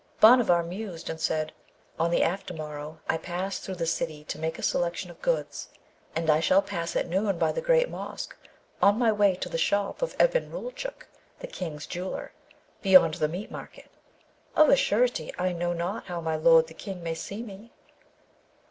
[0.19, 1.53] Bhanavar mused and said,
[1.99, 5.69] 'On the after morrow I pass through the city to make a selection of goods,
[6.15, 8.35] and I shall pass at noon by the great mosque,
[8.81, 11.05] on my way to the shop of Ebn Roulchook,
[11.39, 12.31] the King's jeweller,
[12.81, 13.91] beyond the meat market.
[14.55, 17.71] Of a surety, I know not how my lord the King may see me.'